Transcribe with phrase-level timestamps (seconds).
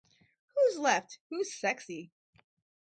[0.55, 2.11] Who's left who's sexy?